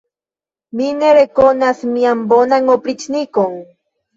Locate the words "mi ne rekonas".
0.79-1.83